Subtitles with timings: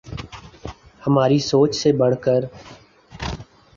[1.03, 2.41] ہماری سوچ سے بڑھ کر